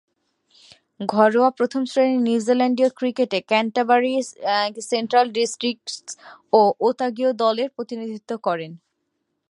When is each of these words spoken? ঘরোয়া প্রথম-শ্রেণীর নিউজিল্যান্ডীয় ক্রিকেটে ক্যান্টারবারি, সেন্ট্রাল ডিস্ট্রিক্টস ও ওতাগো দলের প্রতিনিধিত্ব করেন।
ঘরোয়া 1.07 1.49
প্রথম-শ্রেণীর 1.57 2.21
নিউজিল্যান্ডীয় 2.21 2.89
ক্রিকেটে 2.97 3.39
ক্যান্টারবারি, 3.47 4.13
সেন্ট্রাল 4.91 5.27
ডিস্ট্রিক্টস 5.31 5.95
ও 6.53 6.61
ওতাগো 6.79 7.29
দলের 7.43 7.69
প্রতিনিধিত্ব 7.69 8.31
করেন। 8.43 8.71